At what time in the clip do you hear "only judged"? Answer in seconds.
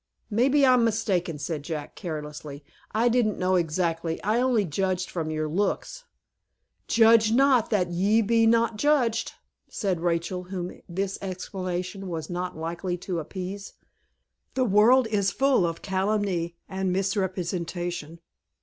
4.41-5.11